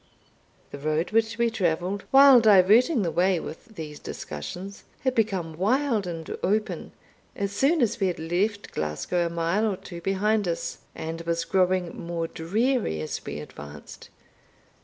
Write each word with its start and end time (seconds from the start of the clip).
The 0.71 0.79
road 0.79 1.11
which 1.11 1.37
we 1.37 1.51
travelled, 1.51 2.05
while 2.09 2.39
diverting 2.39 3.03
the 3.03 3.11
way 3.11 3.39
with 3.39 3.75
these 3.75 3.99
discussions, 3.99 4.83
had 5.01 5.13
become 5.13 5.55
wild 5.55 6.07
and 6.07 6.27
open, 6.41 6.91
as 7.35 7.51
soon 7.51 7.83
as 7.83 7.99
we 7.99 8.07
had 8.07 8.17
left 8.17 8.71
Glasgow 8.71 9.27
a 9.27 9.29
mile 9.29 9.71
or 9.71 9.77
two 9.77 10.01
behind 10.01 10.47
us, 10.47 10.79
and 10.95 11.21
was 11.21 11.45
growing 11.45 11.95
more 12.03 12.27
dreary 12.27 12.99
as 12.99 13.23
we 13.23 13.39
advanced. 13.39 14.09